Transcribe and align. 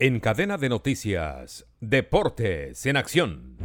En 0.00 0.20
cadena 0.20 0.58
de 0.58 0.68
noticias, 0.68 1.66
Deportes 1.80 2.86
en 2.86 2.96
Acción. 2.96 3.56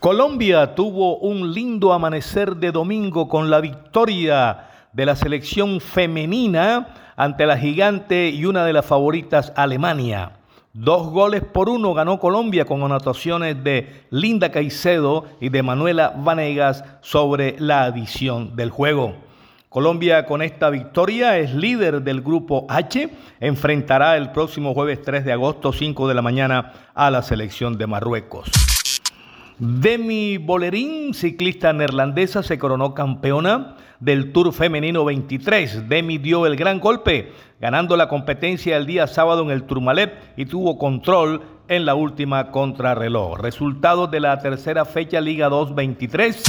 Colombia 0.00 0.74
tuvo 0.74 1.18
un 1.18 1.52
lindo 1.52 1.92
amanecer 1.92 2.56
de 2.56 2.72
domingo 2.72 3.28
con 3.28 3.50
la 3.50 3.60
victoria 3.60 4.64
de 4.94 5.04
la 5.04 5.14
selección 5.14 5.82
femenina 5.82 7.12
ante 7.16 7.44
la 7.44 7.58
gigante 7.58 8.30
y 8.30 8.46
una 8.46 8.64
de 8.64 8.72
las 8.72 8.86
favoritas 8.86 9.52
Alemania. 9.56 10.35
Dos 10.78 11.08
goles 11.08 11.42
por 11.42 11.70
uno 11.70 11.94
ganó 11.94 12.18
Colombia 12.18 12.66
con 12.66 12.82
anotaciones 12.82 13.64
de 13.64 14.04
Linda 14.10 14.50
Caicedo 14.50 15.24
y 15.40 15.48
de 15.48 15.62
Manuela 15.62 16.12
Vanegas 16.14 16.84
sobre 17.00 17.56
la 17.58 17.84
adición 17.84 18.56
del 18.56 18.68
juego. 18.68 19.14
Colombia 19.70 20.26
con 20.26 20.42
esta 20.42 20.68
victoria 20.68 21.38
es 21.38 21.54
líder 21.54 22.02
del 22.02 22.20
grupo 22.20 22.66
H, 22.68 23.08
enfrentará 23.40 24.18
el 24.18 24.32
próximo 24.32 24.74
jueves 24.74 25.00
3 25.00 25.24
de 25.24 25.32
agosto 25.32 25.72
5 25.72 26.08
de 26.08 26.14
la 26.14 26.20
mañana 26.20 26.74
a 26.94 27.10
la 27.10 27.22
selección 27.22 27.78
de 27.78 27.86
Marruecos. 27.86 28.50
Demi 29.58 30.36
Bolerín, 30.36 31.14
ciclista 31.14 31.72
neerlandesa, 31.72 32.42
se 32.42 32.58
coronó 32.58 32.92
campeona 32.92 33.76
del 34.00 34.30
Tour 34.30 34.52
Femenino 34.52 35.02
23. 35.06 35.88
Demi 35.88 36.18
dio 36.18 36.44
el 36.44 36.56
gran 36.56 36.78
golpe, 36.78 37.32
ganando 37.58 37.96
la 37.96 38.06
competencia 38.06 38.76
el 38.76 38.84
día 38.84 39.06
sábado 39.06 39.42
en 39.42 39.50
el 39.50 39.62
Tourmalet 39.62 40.12
y 40.36 40.44
tuvo 40.44 40.76
control 40.76 41.40
en 41.68 41.86
la 41.86 41.94
última 41.94 42.50
contrarreloj. 42.50 43.38
Resultados 43.38 44.10
de 44.10 44.20
la 44.20 44.38
tercera 44.40 44.84
fecha 44.84 45.22
Liga 45.22 45.48
2 45.48 45.74
23. 45.74 46.42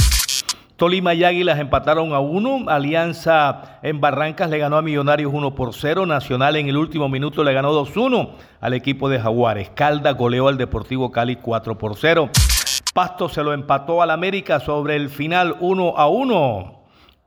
Tolima 0.76 1.14
y 1.14 1.24
Águilas 1.24 1.58
empataron 1.58 2.12
a 2.12 2.20
uno. 2.20 2.68
Alianza 2.68 3.78
en 3.82 4.02
Barrancas 4.02 4.50
le 4.50 4.58
ganó 4.58 4.76
a 4.76 4.82
Millonarios 4.82 5.32
1 5.32 5.54
por 5.54 5.72
0. 5.72 6.04
Nacional 6.04 6.56
en 6.56 6.68
el 6.68 6.76
último 6.76 7.08
minuto 7.08 7.42
le 7.42 7.54
ganó 7.54 7.72
2-1 7.72 8.32
al 8.60 8.74
equipo 8.74 9.08
de 9.08 9.18
Jaguares. 9.18 9.70
Calda 9.70 10.12
goleó 10.12 10.46
al 10.46 10.58
Deportivo 10.58 11.10
Cali 11.10 11.36
4 11.36 11.78
por 11.78 11.96
0. 11.96 12.30
Pasto 12.94 13.28
se 13.28 13.42
lo 13.42 13.52
empató 13.52 14.02
al 14.02 14.10
América 14.10 14.60
sobre 14.60 14.96
el 14.96 15.10
final 15.10 15.56
1 15.60 15.94
a 15.96 16.08
1. 16.08 16.78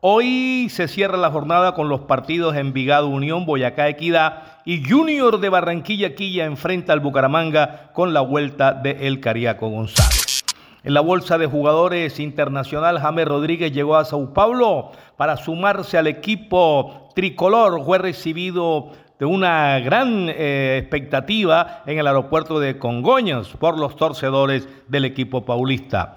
Hoy 0.01 0.67
se 0.69 0.87
cierra 0.87 1.17
la 1.17 1.29
jornada 1.29 1.75
con 1.75 1.87
los 1.87 2.01
partidos 2.01 2.55
Envigado 2.55 3.07
Unión, 3.07 3.45
Boyacá 3.45 3.87
Equidad 3.87 4.61
y 4.65 4.83
Junior 4.83 5.39
de 5.39 5.49
Barranquilla 5.49 6.15
Quilla 6.15 6.45
enfrenta 6.45 6.93
al 6.93 6.99
Bucaramanga 6.99 7.91
con 7.93 8.13
la 8.13 8.21
vuelta 8.21 8.73
de 8.73 9.07
El 9.07 9.19
Cariaco 9.19 9.69
González. 9.69 10.43
En 10.83 10.95
la 10.95 11.01
bolsa 11.01 11.37
de 11.37 11.45
jugadores 11.45 12.19
internacional, 12.19 12.99
James 12.99 13.27
Rodríguez 13.27 13.71
llegó 13.71 13.95
a 13.95 14.05
Sao 14.05 14.33
Paulo 14.33 14.91
para 15.15 15.37
sumarse 15.37 15.99
al 15.99 16.07
equipo 16.07 17.09
tricolor. 17.13 17.85
Fue 17.85 17.99
recibido 17.99 18.91
de 19.21 19.27
una 19.27 19.79
gran 19.81 20.29
eh, 20.29 20.79
expectativa 20.81 21.83
en 21.85 21.99
el 21.99 22.07
aeropuerto 22.07 22.59
de 22.59 22.79
Congoñas 22.79 23.49
por 23.49 23.77
los 23.77 23.95
torcedores 23.95 24.67
del 24.87 25.05
equipo 25.05 25.45
paulista. 25.45 26.15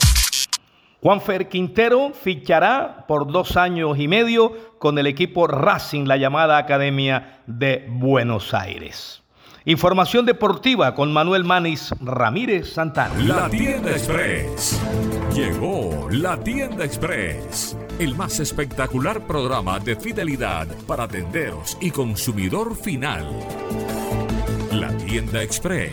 Juanfer 1.03 1.51
Quintero 1.51 2.13
fichará 2.15 3.05
por 3.07 3.31
dos 3.31 3.59
años 3.59 3.99
y 3.99 4.09
medio 4.09 4.79
con 4.79 4.99
el 4.99 5.07
equipo 5.07 5.47
Racing, 5.47 6.07
la 6.07 6.17
llamada 6.17 6.57
Academia 6.57 7.41
de 7.47 7.85
Buenos 7.91 8.55
Aires. 8.55 9.24
Información 9.67 10.27
deportiva 10.27 10.95
con 10.95 11.13
Manuel 11.13 11.45
Manis 11.45 11.95
Ramírez 12.01 12.75
Santana. 12.75 13.15
La 13.23 13.49
Tienda 13.49 13.93
Express. 13.93 14.79
Llegó 15.35 16.07
la 16.11 16.39
Tienda 16.39 16.85
Express 16.85 17.75
el 17.99 18.17
más 18.17 18.41
espectacular 18.41 19.27
programa 19.27 19.79
de 19.79 19.97
fidelidad 19.97 20.67
para 20.87 21.07
tenderos 21.07 21.79
y 21.81 21.91
consumidor 21.91 22.77
final. 22.77 23.25
La 24.73 24.95
Tienda 24.97 25.43
Express, 25.43 25.93